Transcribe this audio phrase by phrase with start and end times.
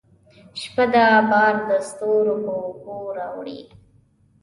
[0.61, 3.59] شپه ده بار دستورو په اوږو راوړي